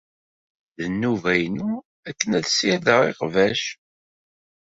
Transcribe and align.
D 0.79 0.81
nnuba-inu 0.93 1.69
akken 2.09 2.31
ad 2.37 2.45
ssirdeɣ 2.47 2.99
iqbac. 3.11 3.63